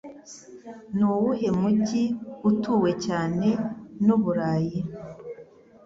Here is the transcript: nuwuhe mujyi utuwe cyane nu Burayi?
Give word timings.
nuwuhe 0.97 1.49
mujyi 1.59 2.03
utuwe 2.49 2.91
cyane 3.05 3.47
nu 4.05 4.15
Burayi? 4.21 4.79